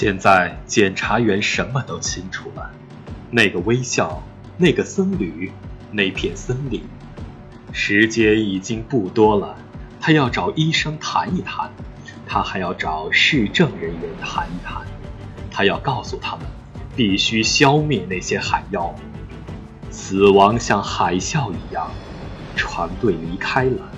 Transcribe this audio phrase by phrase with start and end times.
[0.00, 2.70] 现在检察员什么都清楚了，
[3.30, 4.22] 那个微笑，
[4.56, 5.52] 那个僧侣，
[5.92, 6.82] 那片森林。
[7.70, 9.58] 时间已经不多了，
[10.00, 11.70] 他要找医生谈一谈，
[12.26, 14.86] 他还要找市政人员谈一谈，
[15.50, 16.46] 他要告诉他们，
[16.96, 18.94] 必须消灭那些海妖。
[19.90, 21.90] 死亡像海啸一样，
[22.56, 23.92] 船队离开了。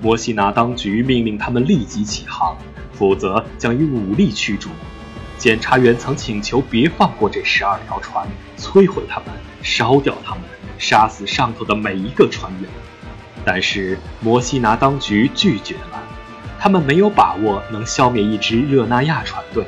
[0.00, 2.56] 摩西拿当局命令他们立即起航，
[2.92, 4.68] 否则将以武力驱逐。
[5.38, 9.28] 检察员曾请求别放过这十二条船，摧毁他们，
[9.62, 10.42] 烧掉他们，
[10.78, 12.70] 杀死上头的每一个船员。
[13.44, 16.00] 但是摩西拿当局拒绝了，
[16.60, 19.66] 他们没有把握能消灭一支热那亚船队，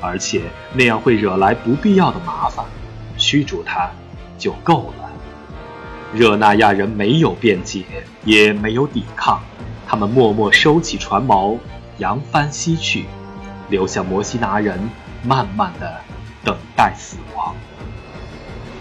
[0.00, 0.42] 而且
[0.74, 2.66] 那样会惹来不必要的麻烦，
[3.16, 3.90] 驱逐他
[4.36, 5.10] 就够了。
[6.12, 7.82] 热那亚人没有辩解，
[8.24, 9.42] 也没有抵抗，
[9.86, 11.58] 他们默默收起船锚，
[11.96, 13.06] 扬帆西去，
[13.70, 14.78] 留下摩西拿人。
[15.26, 16.00] 慢慢的
[16.44, 17.54] 等待死亡，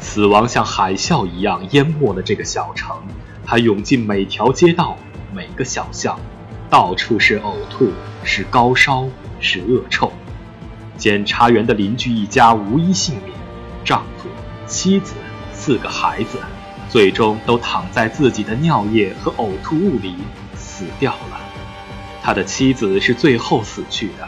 [0.02, 3.02] 死亡像海啸一样淹没了这个小城，
[3.46, 4.98] 它涌进每条街道、
[5.34, 6.20] 每个小巷，
[6.70, 7.94] 到处是呕吐，
[8.26, 9.08] 是高烧，
[9.40, 10.12] 是恶臭。
[10.98, 13.32] 检察员的邻居一家无一幸免，
[13.86, 14.28] 丈夫、
[14.68, 15.14] 妻子、
[15.54, 16.40] 四个孩子，
[16.90, 20.18] 最终都躺在自己的尿液和呕吐物里
[20.56, 21.40] 死掉了。
[22.22, 24.28] 他的妻子是最后死去的。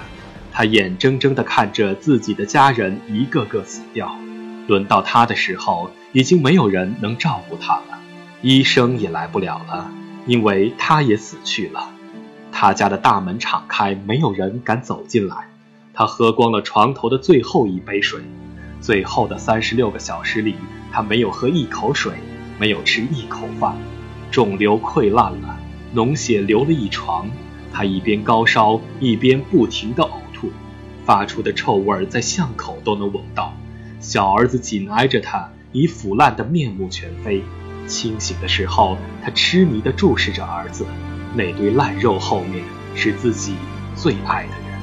[0.58, 4.16] 他眼睁睁地看着自己的家人一个个死掉，
[4.68, 8.00] 轮到他的时候，已经没有人能照顾他了，
[8.42, 9.92] 医生也来不了了，
[10.26, 11.90] 因为他也死去了。
[12.54, 15.50] 他家的大门敞开，没有人敢走进来。
[15.94, 18.22] 他喝光了床头的最后一杯水，
[18.80, 20.56] 最后的三十六个小时里，
[20.90, 22.14] 他没有喝一口水，
[22.58, 23.76] 没有吃一口饭，
[24.32, 25.60] 肿瘤溃烂了，
[25.94, 27.30] 脓血流了一床。
[27.74, 30.12] 他一边高烧，一边不停地呕。
[31.06, 33.54] 发出的臭味在巷口都能闻到，
[34.00, 37.44] 小儿子紧挨着他，已腐烂的面目全非。
[37.88, 40.88] 清醒的时候，他痴迷地注视着儿子，
[41.36, 42.64] 那堆烂肉后面
[42.96, 43.54] 是自己
[43.96, 44.80] 最爱的人。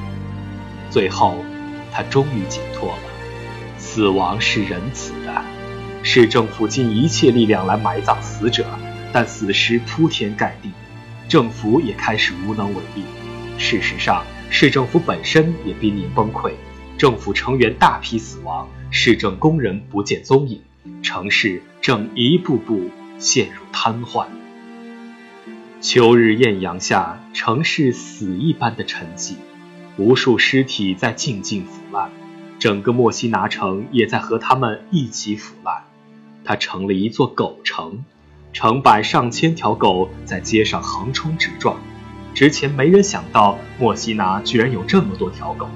[0.89, 1.43] 最后，
[1.91, 3.03] 他终于解脱了。
[3.77, 5.41] 死亡是仁慈的，
[6.03, 8.65] 市政府尽一切力量来埋葬死者，
[9.11, 10.71] 但死尸铺天盖地，
[11.27, 13.03] 政府也开始无能为力。
[13.57, 14.23] 事实上。
[14.55, 16.51] 市政府本身也濒临崩溃，
[16.95, 20.61] 政府成员大批死亡，市政工人不见踪影，
[21.01, 24.27] 城市正一步步陷入瘫痪。
[25.81, 29.37] 秋日艳阳下，城市死一般的沉寂，
[29.97, 32.11] 无数尸体在静静腐烂，
[32.59, 35.85] 整个墨西拿城也在和他们一起腐烂。
[36.45, 38.05] 它成了一座狗城，
[38.53, 41.79] 成百上千条狗在街上横冲直撞。
[42.33, 45.69] 之前没人想到墨西拿居然有这么多条狗，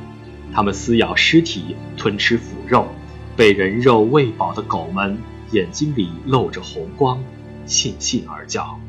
[0.51, 2.88] 它们撕咬尸体，吞吃腐肉，
[3.35, 5.19] 被人肉喂饱的狗们
[5.51, 7.23] 眼睛里露着红光，
[7.67, 8.79] 悻悻而叫。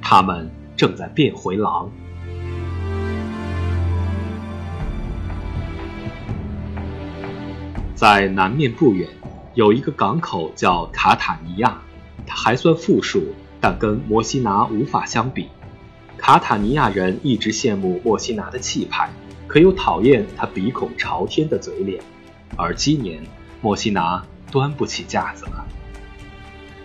[0.00, 1.90] 它们正在变回狼。
[7.96, 9.08] 在南面不远，
[9.54, 11.82] 有一个港口叫卡塔尼亚，
[12.24, 15.48] 它还算富庶，但跟摩西拿无法相比。
[16.20, 19.08] 卡塔尼亚人一直羡慕莫西拿的气派，
[19.46, 21.98] 可又讨厌他鼻孔朝天的嘴脸。
[22.58, 23.22] 而今年，
[23.62, 24.22] 莫西拿
[24.52, 25.66] 端不起架子了。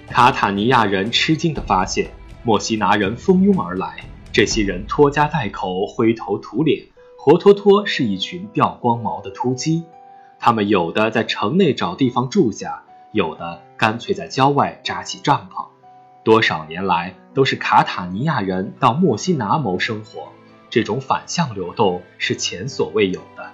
[0.07, 2.11] 卡塔尼亚人吃惊地发现，
[2.43, 6.85] 莫西拿人蜂拥而来，这些人拖家带口，灰头土脸，
[7.19, 9.83] 活脱脱是一群掉光毛的秃鸡。
[10.39, 15.65] 他们有的在城内找地方住下，有的干脆在郊外扎起帐篷。
[16.23, 20.29] 多少年来都是卡塔尼亚人到墨西拿谋生活，
[20.71, 23.51] 这种反向流动是前所未有的。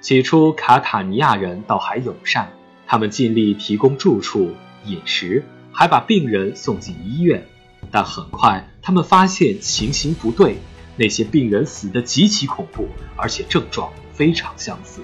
[0.00, 2.50] 起初卡塔尼亚人倒还友善，
[2.86, 4.52] 他们尽力提供住处、
[4.86, 7.46] 饮食，还把病人送进医院。
[7.90, 10.56] 但很快他们发现情形不对，
[10.96, 15.02] 那些病人死得极其恐怖，而且症状非常相似。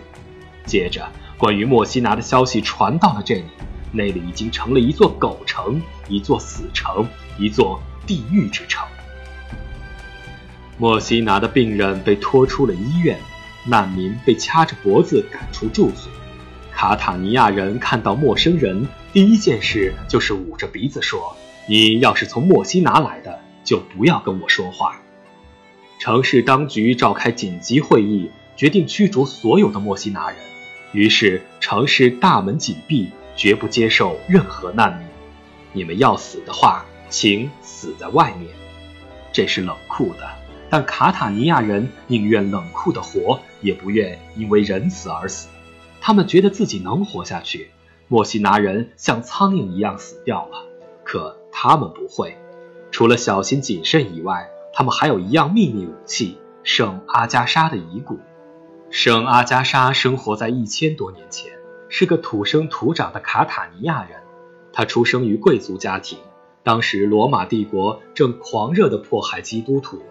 [0.65, 1.07] 接着，
[1.37, 3.45] 关于墨西拿的消息传到了这里。
[3.91, 7.07] 那里已经成了一座狗城，一座死城，
[7.39, 8.85] 一座地狱之城。
[10.79, 13.17] 莫西拿的病人被拖出了医院，
[13.65, 16.11] 难民被掐着脖子赶出住所。
[16.73, 21.37] 卡塔尼亚人看到陌生人，第一件事就是捂着鼻子说
[21.69, 25.01] ：“你要是从墨西拿来的，就不要跟我说话。”
[26.01, 30.39] 城市当局召开紧急会议，决定驱逐所有的墨西拿人。
[30.93, 33.11] 于是城市大门紧闭。
[33.39, 35.07] 绝不接受任何难民。
[35.73, 38.51] 你们要死的话，请死在外面。
[39.33, 40.29] 这是冷酷的，
[40.71, 45.49] 但卡塔尼亚人宁愿冷酷的活，也不愿因为仁慈而死。
[46.01, 47.71] 他们觉得自己能活下去。
[48.09, 50.65] 墨西拿人像苍蝇一样死掉了，
[51.05, 52.39] 可他们不会。
[52.91, 58.19] 除了小心谨慎以外，他们还有一样秘密武器——圣阿加莎的遗骨。
[58.91, 61.53] 圣阿加莎生活在一千多年前，
[61.91, 64.21] 是个土生土长的卡塔尼亚人。
[64.73, 66.19] 他出生于贵族家庭，
[66.69, 70.03] 当时罗马帝国正狂热地迫害基督徒，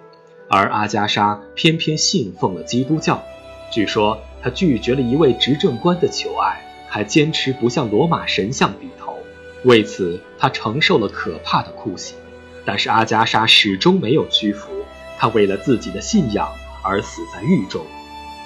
[0.50, 3.22] 而阿加莎偏偏信奉了基督教。
[3.70, 6.64] 据说他拒绝了一位执政官的求爱。
[6.90, 9.20] 还坚持不向罗马神像低头，
[9.66, 12.18] 为此他承受了可怕的酷刑。
[12.66, 14.72] 但是阿加莎始终没有屈服，
[15.20, 16.50] 她为了自己的信仰
[16.82, 17.86] 而死在狱中。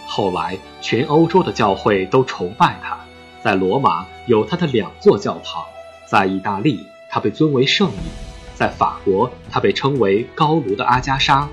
[0.05, 2.99] 后来，全欧洲的教会都崇拜她，
[3.41, 5.63] 在罗马有她的两座教堂，
[6.07, 7.97] 在意大利她被尊为圣女，
[8.55, 11.47] 在法国她被称为高卢的阿加莎。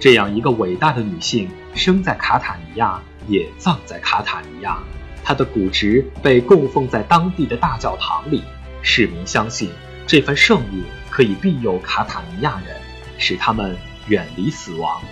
[0.00, 2.98] 这样一个伟大的女性，生在卡塔尼亚，
[3.28, 4.78] 也葬在卡塔尼亚。
[5.22, 8.42] 她的骨殖被供奉在当地的大教堂里，
[8.80, 9.70] 市民相信
[10.06, 12.74] 这份圣物可以庇佑卡塔尼亚人，
[13.18, 13.76] 使他们
[14.06, 15.02] 远离死亡。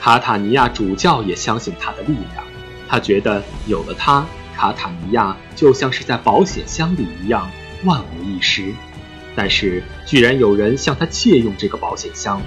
[0.00, 2.44] 卡塔尼亚主教也相信她的力量，
[2.88, 4.26] 他觉得有了她，
[4.56, 7.48] 卡塔尼亚就像是在保险箱里一样，
[7.84, 8.72] 万无一失。
[9.36, 12.42] 但是，居然有人向他借用这个保险箱。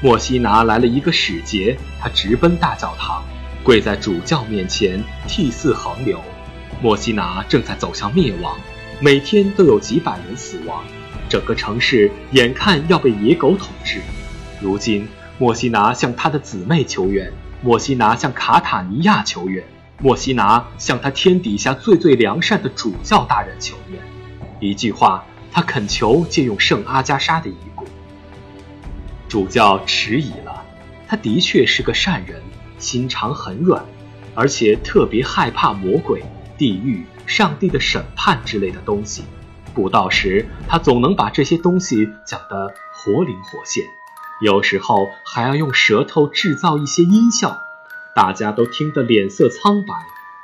[0.00, 3.22] 莫西拿来了一个使节，他直奔大教堂。
[3.62, 6.18] 跪在主教面前涕泗横流，
[6.80, 8.58] 莫西拿正在走向灭亡，
[9.00, 10.82] 每天都有几百人死亡，
[11.28, 14.00] 整个城市眼看要被野狗统治。
[14.62, 15.06] 如今，
[15.36, 17.30] 莫西拿向他的姊妹求援，
[17.60, 19.62] 莫西拿向卡塔尼亚求援，
[19.98, 24.00] 莫西拿向他天底下最最良善的主教大人求援。
[24.58, 27.86] 一句话，他恳求借用圣阿加莎的遗骨。
[29.28, 30.64] 主教迟疑了，
[31.06, 32.42] 他的确是个善人。
[32.78, 33.84] 心肠很软，
[34.34, 36.24] 而且特别害怕魔鬼、
[36.56, 39.22] 地狱、上帝的审判之类的东西。
[39.74, 43.84] 布道时，他总能把这些东西讲得活灵活现，
[44.40, 47.60] 有时候还要用舌头制造一些音效，
[48.16, 49.94] 大家都听得脸色苍白。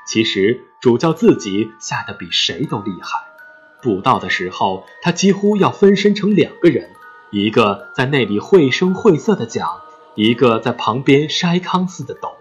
[0.06, 3.25] 其实主教自己吓得比谁都厉害。
[3.82, 6.90] 布道的时候，他几乎要分身成两个人，
[7.30, 9.80] 一个在那里绘声绘色地讲。
[10.14, 12.36] 一个在旁边筛糠似的抖，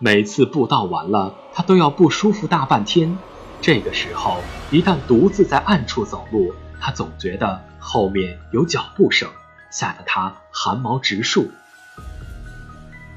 [0.00, 3.16] 每次布道完了，他都要不舒服大半天。
[3.60, 4.38] 这个时候，
[4.72, 9.28] 一旦独自在暗处走路，他总觉得后面有脚步声，
[9.70, 11.48] 吓得他汗毛直竖。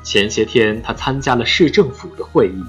[0.03, 2.63] 前些天，他参加了市政府的会议，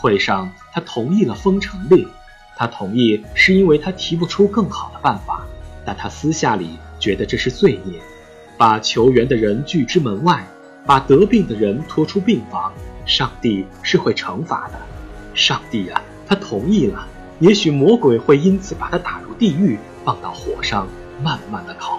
[0.00, 2.08] 会上他同意了封城令。
[2.56, 5.44] 他同意是因为他提不出更好的办法，
[5.84, 8.00] 但他私下里觉得这是罪孽。
[8.56, 10.46] 把求援的人拒之门外，
[10.86, 12.72] 把得病的人拖出病房，
[13.04, 14.78] 上帝是会惩罚的。
[15.34, 17.06] 上帝啊，他同意了。
[17.40, 20.86] 也许魔鬼会因此把他打入地狱，放到火上
[21.20, 21.98] 慢慢的烤。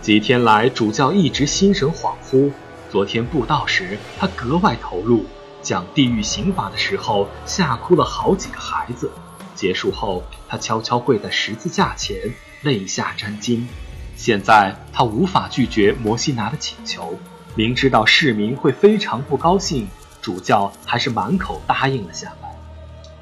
[0.00, 2.52] 几天来，主教一直心神恍惚。
[2.88, 5.24] 昨天布道时，他格外投入，
[5.60, 9.10] 讲地狱刑罚的时候，吓哭了好几个孩子。
[9.56, 12.16] 结束后，他悄悄跪在十字架前，
[12.62, 13.66] 泪下沾襟。
[14.14, 17.18] 现在他无法拒绝摩西拿的请求，
[17.56, 19.88] 明知道市民会非常不高兴，
[20.22, 22.48] 主教还是满口答应了下来。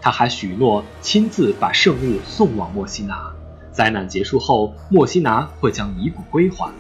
[0.00, 3.32] 他还许诺亲自把圣物送往摩西拿。
[3.73, 6.70] 灾难结束后，墨西拿会将遗骨归还。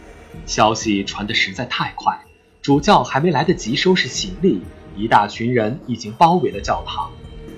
[0.46, 2.20] 消息传得实在太快，
[2.60, 4.62] 主教还没来得及收拾行李，
[4.94, 7.10] 一大群人已经包围了教堂。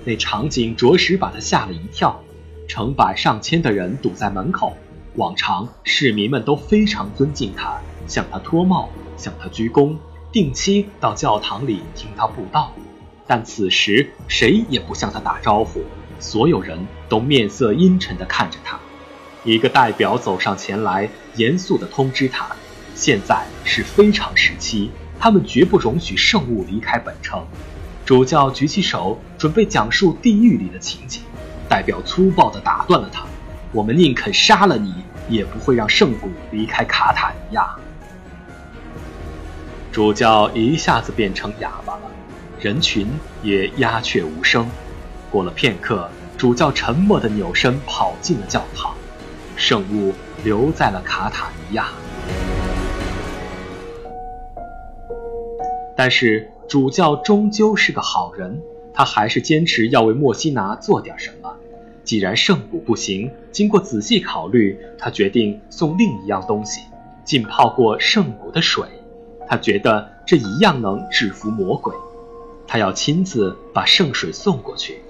[0.07, 2.23] 那场景着实把他吓了一跳，
[2.65, 4.77] 成百上千的人堵在门口。
[5.15, 8.87] 往常市民们都非常尊敬他，向他脱帽，
[9.17, 9.97] 向他鞠躬，
[10.31, 12.71] 定期到教堂里听他布道。
[13.27, 15.81] 但此时谁也不向他打招呼，
[16.21, 18.79] 所有人都面色阴沉地看着他。
[19.43, 22.55] 一个代表走上前来，严肃地通知他：
[22.95, 27.45] 现在是非常时期，他们绝不容许圣物离开本城。
[28.07, 31.21] 主教举起手准备讲述地狱里的情景，
[31.67, 33.25] 代表粗暴地打断了他。
[33.73, 34.93] 我们宁肯杀了你，
[35.27, 37.75] 也不会让圣骨离开卡塔尼亚。
[39.91, 42.01] 主教一下子变成哑巴了，
[42.61, 43.05] 人群
[43.43, 44.65] 也鸦雀无声。
[45.29, 48.95] 过了片刻，主教沉默地扭身跑进了教堂，
[49.57, 50.13] 圣物
[50.45, 51.89] 留在了卡塔尼亚。
[55.97, 58.61] 但是主教终究是个好人，
[58.93, 61.55] 他还是坚持要为莫西拿做点什么。
[62.03, 66.83] 既然圣骨不行，经过仔细考虑，他决定送另一样东西——
[67.25, 68.85] 浸泡过圣骨的水。
[69.47, 71.93] 他觉得这一样能制服魔鬼。
[72.67, 75.01] 他要亲自把圣水送过去。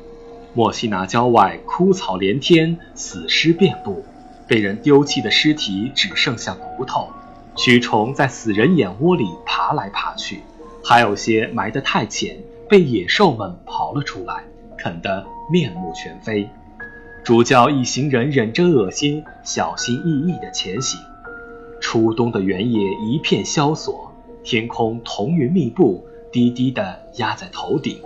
[0.53, 4.05] 莫西拿郊外枯草连天，死尸遍布，
[4.47, 7.09] 被人丢弃的尸体只剩下骨头，
[7.55, 10.41] 蛆虫在死人眼窝里爬来爬去，
[10.89, 14.45] 还有些埋得太浅，被野兽们刨了出来，
[14.77, 16.49] 啃得面目全非。
[17.25, 20.97] 主教一行人忍着恶心，小心翼翼地前行。
[21.81, 24.13] 初冬的原野一片萧索，
[24.45, 27.99] 天空彤云密布，低低地压在头顶。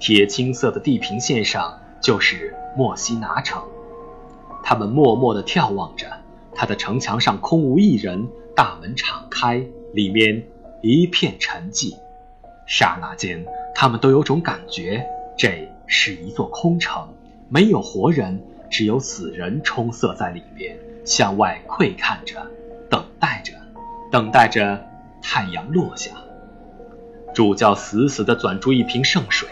[0.00, 3.62] 铁青色的地平线上就是墨西拿城。
[4.64, 6.08] 他们默默地眺望着，
[6.52, 8.26] 他的城墙上空无一人，
[8.56, 10.48] 大门敞开，里面
[10.82, 11.94] 一片沉寂。
[12.66, 13.44] 刹那间，
[13.74, 15.06] 他们都有种感觉，
[15.36, 17.08] 这是一座空城，
[17.48, 22.46] 没有活人，只有死人充塞在里面，向外窥看着。
[22.90, 23.52] 等待着，
[24.10, 24.84] 等待着
[25.20, 26.10] 太阳落下。
[27.34, 29.48] 主教死死地攥住一瓶圣水。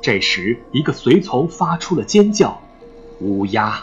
[0.00, 2.60] 这时，一个随从发出了尖叫
[3.20, 3.82] ：“乌鸦！”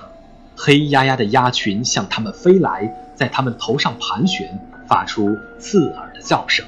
[0.55, 6.65] 黑压压的鸦群向他们飞来，在他们头上盘旋，发出刺耳的叫声。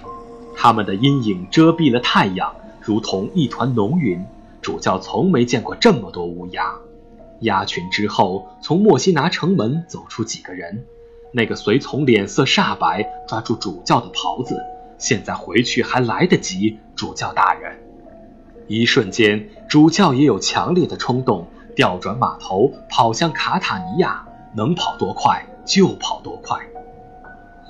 [0.55, 4.25] 他们的阴影遮蔽了太阳，如同一团浓云。
[4.61, 6.73] 主教从没见过这么多乌鸦。
[7.41, 10.85] 鸦群之后，从墨西拿城门走出几个人。
[11.31, 14.59] 那个随从脸色煞白，抓住主教的袍子。
[14.97, 17.77] 现在回去还来得及，主教大人。
[18.67, 21.45] 一瞬间，主教也有强烈的冲动，
[21.75, 26.59] 调转马头跑向卡塔尼亚，能跑多快就跑多快。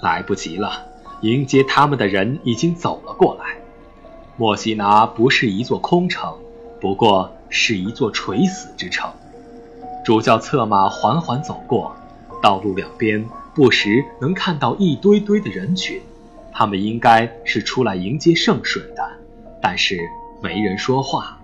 [0.02, 0.86] 来不及了，
[1.22, 3.56] 迎接他们的人已经走了过来。
[4.38, 6.34] 莫西拿不是一座空城，
[6.82, 9.10] 不过是一座垂死之城。
[10.04, 11.96] 主教策马缓缓走过，
[12.42, 13.26] 道路两边。
[13.56, 16.02] 不时能看到一堆堆的人群，
[16.52, 19.10] 他们应该是出来迎接圣水的，
[19.62, 19.98] 但是
[20.42, 21.40] 没人说话。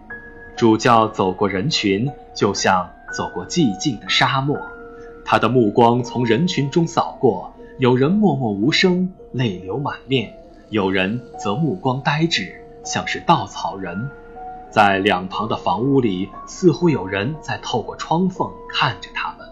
[0.57, 4.59] 主教走过人群，就像走过寂静的沙漠。
[5.23, 10.29] 他的目光从人群中扫过，有人默默无声，泪流满面；
[10.69, 14.09] 有人则目光呆滞，像是稻草人。
[14.69, 19.47] 在两旁的房屋里，似乎有人在透过窗缝看着他们。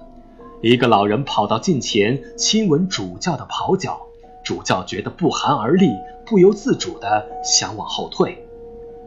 [0.62, 4.08] 一个老人跑到近前，亲吻主教的袍角。
[4.44, 5.92] 主教觉得不寒而栗，
[6.26, 8.46] 不由自主地想往后退。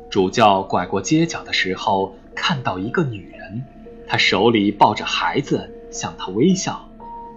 [0.09, 3.65] 主教拐过街角的时候，看到一个女人，
[4.07, 6.89] 她手里抱着孩子，向他微笑。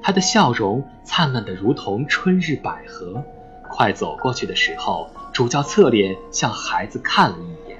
[0.05, 3.23] 他的笑容灿烂得如同春日百合。
[3.67, 7.79] 快走过去的时候，主教侧脸向孩子看了一眼，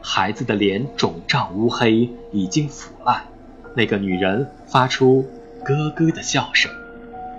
[0.00, 3.24] 孩子的脸肿胀乌黑，已经腐烂。
[3.74, 5.26] 那个女人发出。
[5.64, 6.70] 咯咯的笑声，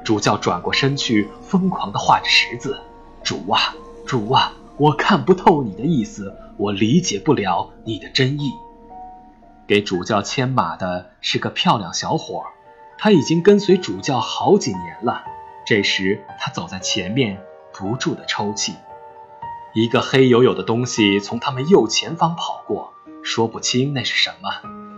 [0.03, 2.77] 主教转过身去，疯狂地画着十字。
[3.23, 3.73] 主啊，
[4.05, 8.51] 主啊，我看不透你的意思，我理解不了你的真意。
[9.65, 12.47] 给主教牵马的是个漂亮小伙儿，
[12.97, 15.23] 他已经跟随主教好几年了。
[15.65, 17.41] 这时他走在前面，
[17.73, 18.75] 不住地抽泣。
[19.73, 24.49] 一个黑黝黝的东西从他们右前方跑过，说不清那是什么，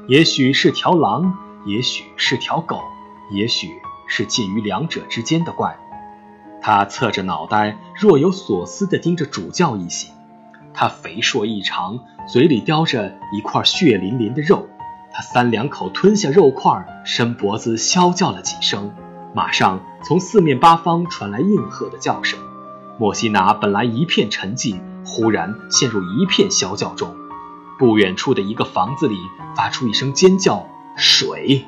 [0.08, 2.82] 也许是条狼，也许是条狗。
[3.30, 10.14] 也许是介于两者之间的怪物，他侧着脑袋，若有所思地盯着主教一行。
[10.74, 14.70] 他肥硕异常，嘴里叼着一块血淋淋的肉。
[15.18, 18.94] 他三两口吞下肉块，伸脖子啸叫了几声。
[19.34, 22.38] 马上从四面八方传来应和的叫声。
[23.00, 27.16] 莫西拿本来一片沉寂，忽然陷入一片啸叫中。
[27.80, 29.18] 不远处的一个房子里
[29.56, 31.66] 发出一声尖叫：“水！”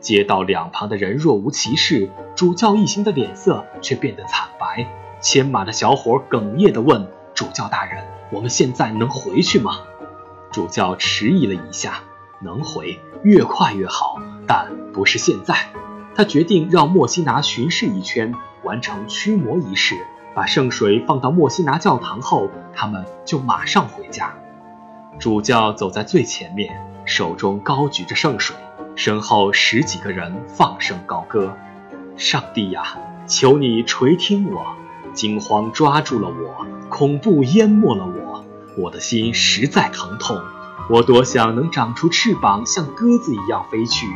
[0.00, 4.88] 街道两旁的人若无其事，主教一行的脸色却变得惨白。
[5.20, 9.80] 牵马的小伙哽咽地问：“主教大人，我们现在能回去吗？”
[10.50, 12.00] 主教迟疑了一下
[12.42, 15.56] ：“能回，越快越好，但不是现在。”
[16.14, 18.34] 他决定绕墨西拿巡视一圈，
[18.64, 19.96] 完成驱魔仪式，
[20.34, 24.34] 把圣水放到墨西拿教堂后，他们就马上回家。
[25.18, 26.74] 主教走在最前面，
[27.06, 28.54] 手中高举着圣水。
[28.94, 31.56] 身后十几个人放声高歌
[32.18, 34.66] ：“上帝呀，求你垂听我！
[35.14, 38.44] 惊慌抓住了我，恐怖淹没了我，
[38.76, 40.38] 我的心实在疼痛。
[40.90, 44.06] 我多想能长出翅膀，像鸽子一样飞去。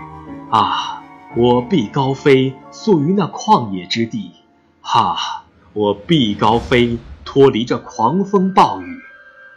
[0.51, 1.03] 啊，
[1.37, 4.33] 我必高飞，宿于那旷野之地。
[4.81, 9.01] 哈，我必高飞，脱离这狂风暴雨。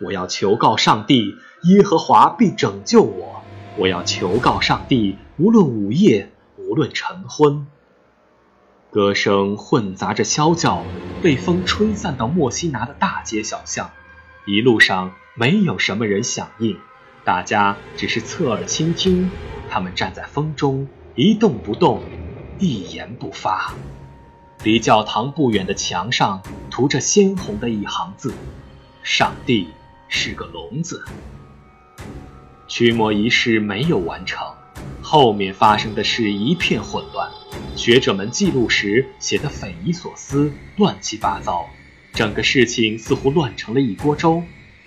[0.01, 3.41] 我要求告上帝，耶和华必拯救我。”
[3.77, 7.67] 我要求告上帝，无论午夜，无论晨昏。
[8.91, 10.83] 歌声混杂着啸叫，
[11.21, 13.91] 被风吹散到墨西拿的大街小巷。
[14.45, 16.77] 一路上没有什么人响应，
[17.29, 19.29] 大家只是侧耳倾听。
[19.69, 22.01] 他们站在风中，一动不动，
[22.57, 23.75] 一言不发。
[24.63, 28.33] 离教堂不远的墙上涂着鲜红的一行字
[29.03, 29.67] ：“上帝
[30.07, 31.05] 是个聋子。”
[32.67, 34.47] 驱魔仪式没有完成，
[35.03, 37.29] 后面发生的事一片混乱。
[37.75, 41.69] 学者们记录时写得匪夷所思，乱七八糟，
[42.11, 44.41] 整个事情似乎乱成了一锅粥。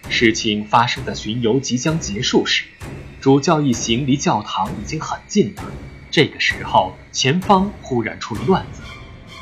[0.09, 2.65] 事情发生在巡游即将结束时，
[3.21, 5.63] 主教一行离教堂已经很近了。
[6.11, 8.83] 这个时候，前方忽然出了乱子，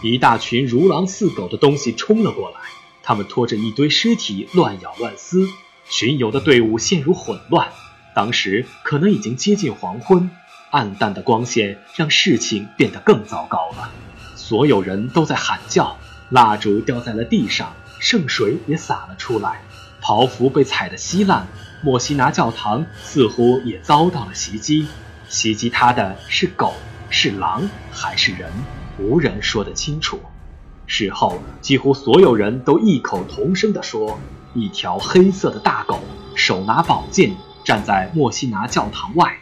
[0.02, 2.60] 一大群如狼似狗的东西冲了过来，
[3.02, 5.48] 他们拖着一堆尸体乱咬乱撕，
[5.88, 7.68] 巡游的队伍陷入混乱。
[8.14, 10.30] 当时可能已经接近黄昏，
[10.70, 13.90] 暗淡的光线让事情变得更糟糕了。
[14.36, 15.96] 所有人都在喊叫，
[16.28, 19.62] 蜡烛掉在了地上，圣水也洒了出来。
[20.00, 21.46] 袍服被踩得稀烂，
[21.82, 24.86] 莫西拿教堂似乎也遭到了袭击。
[25.28, 26.74] 袭击他的是狗，
[27.08, 28.50] 是狼，还是人？
[28.98, 30.20] 无人说得清楚。
[30.86, 34.18] 事后，几乎所有人都异口同声地说
[34.54, 36.00] ：“一条黑色的大狗，
[36.34, 37.32] 手拿宝剑，
[37.64, 39.38] 站在莫西拿教堂外。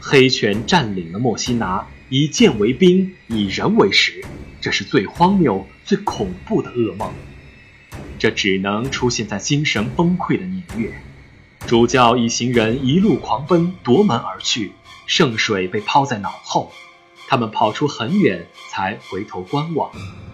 [0.00, 4.24] 黑犬占领了莫西拿，以剑为兵，以人为食。
[4.60, 7.12] 这是最荒谬、最恐怖的噩梦。”
[8.20, 10.92] 这只能出现在精神崩溃的年月。
[11.66, 14.72] 主教一行人一路狂奔，夺门而去。
[15.06, 16.70] 圣水被抛在脑后，
[17.28, 19.90] 他们跑出很远，才回头观望。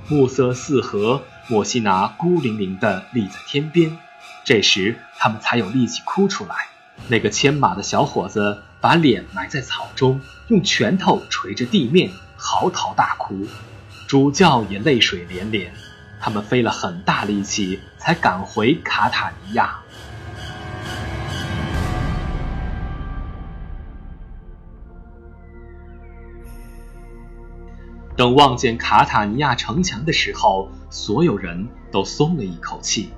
[0.08, 3.96] 暮色四合，莫西拿孤零零地立在天边。
[4.44, 6.56] 这时，他们才有力气哭出来。
[7.06, 13.46] 那个牵马的小伙子把脸埋在草中，用拳头捶着地面，嚎啕大哭。
[14.08, 15.72] 主教也泪水连连。
[16.20, 19.78] 他们费了很大力气才赶回卡塔尼亚。
[28.16, 33.12] 等望见卡塔尼亚城墙的时候，所有人都松了一口气。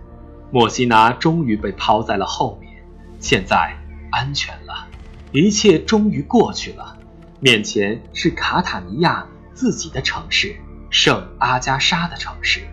[0.50, 2.82] 莫西拿终于被抛在了后面，
[3.20, 3.76] 现在
[4.10, 4.88] 安全了，
[5.30, 6.96] 一切终于过去了。
[7.38, 10.56] 面前是卡塔尼亚自己的城市——
[10.90, 12.66] 圣阿加莎的城市。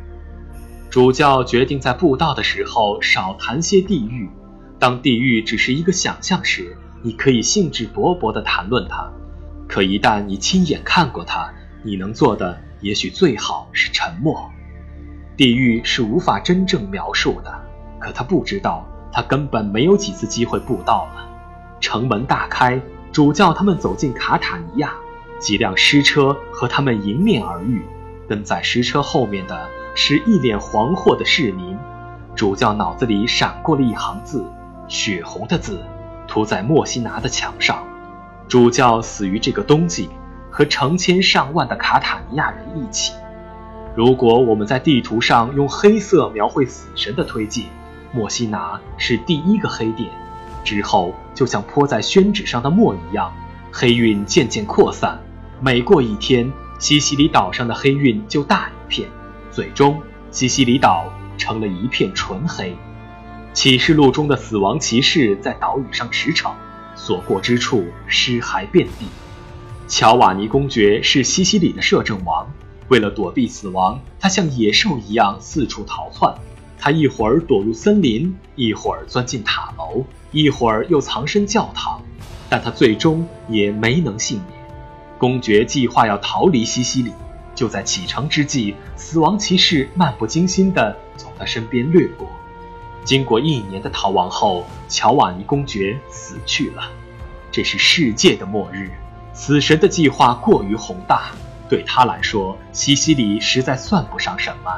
[0.96, 4.30] 主教决定在布道的时候少谈些地狱。
[4.80, 9.12] 当地狱只是一个想象时，你可以兴致勃勃地谈论它；
[9.68, 11.54] 可一旦你亲眼看过它，
[11.84, 14.50] 你能做的也许最好是沉默。
[15.36, 17.54] 地狱是无法真正描述的，
[18.00, 21.28] 可他不知道，他根本没有几次机会布道了。
[21.82, 22.82] 城门大开，
[23.12, 24.94] 主教他们走进卡塔尼亚，
[25.42, 27.82] 几辆尸车和他们迎面而遇，
[28.30, 29.70] 跟在尸车后面的。
[29.98, 31.78] 是一脸惶惑的市民，
[32.36, 34.46] 主教脑子里闪过了一行字，
[34.90, 35.80] 血红的字，
[36.28, 37.82] 涂在莫西拿的墙上。
[38.50, 40.10] 主教死于这个冬季，
[40.52, 43.14] 和成千上万的卡塔尼亚人一起。
[43.96, 47.68] 如果我们在地图上用黑色描绘死神的推进，
[48.12, 50.10] 莫西拿是第一个黑点，
[50.66, 53.34] 之后就像泼在宣纸上的墨一样，
[53.72, 55.18] 黑晕渐渐扩散。
[55.62, 59.10] 每过一天，西西里岛上的黑晕就大一片。
[59.56, 62.76] 最终，西西里岛成了一片纯黑。
[63.54, 66.52] 启示录中的死亡骑士在岛屿上驰骋，
[66.94, 69.06] 所过之处尸骸遍地。
[69.88, 72.52] 乔瓦尼公爵是西西里的摄政王，
[72.90, 76.36] 为了躲避死亡，他像野兽一样四处逃窜。
[76.78, 82.02] 他一会儿躲入森林，一会儿钻进塔楼，一会儿又藏身教堂，
[82.50, 84.60] 但他最终也没能幸免。
[85.18, 87.14] 公爵计划要逃离西西里。
[87.56, 92.30] 就在启程之际，死亡骑士漫不经心地从他身边掠过。
[93.04, 96.84] 经过一年的逃亡后，乔瓦尼公爵死去了。
[97.52, 98.92] 这是世界的末日。
[99.34, 101.32] 死神的计划过于宏大，
[101.70, 104.72] 对他来说，西西里实在算不上什么。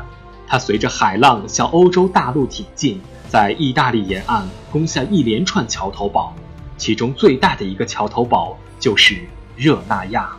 [0.48, 6.34] 他随着海浪向欧洲大陆挺进，在意大利沿岸攻下一连串桥头堡，
[6.78, 10.36] 其中最大的一个桥头堡就是热那亚。